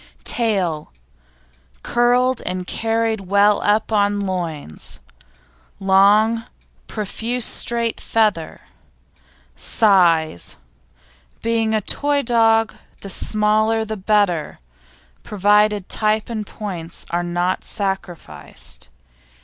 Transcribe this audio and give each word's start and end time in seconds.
TAIL 0.23 0.91
Curled 1.83 2.41
and 2.43 2.65
carried 2.65 3.21
well 3.27 3.61
up 3.61 3.91
on 3.91 4.19
loins; 4.19 4.99
long, 5.79 6.45
profuse 6.87 7.45
straight 7.45 8.01
feather. 8.01 8.61
SIZE 9.55 10.57
Being 11.43 11.75
a 11.75 11.81
toy 11.81 12.23
dog 12.23 12.73
the 13.01 13.11
smaller 13.11 13.85
the 13.85 13.95
better, 13.95 14.57
provided 15.21 15.87
type 15.87 16.29
and 16.29 16.47
points 16.47 17.05
are 17.11 17.21
not 17.21 17.63
sacrificed. 17.63 18.89